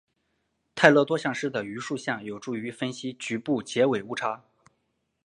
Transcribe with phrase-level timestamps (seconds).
[0.73, 4.43] 泰勒多项式的余数项有助于分析局部截尾误差。